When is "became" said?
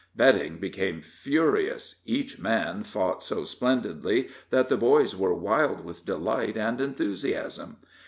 0.57-0.99